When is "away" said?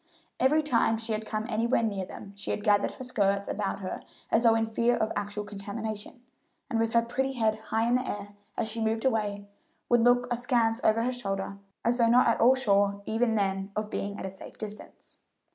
9.05-9.47